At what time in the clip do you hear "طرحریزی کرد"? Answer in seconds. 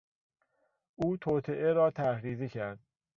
1.91-2.79